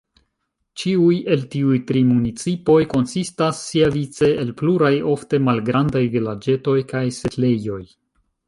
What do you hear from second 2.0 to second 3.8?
municipoj konsistas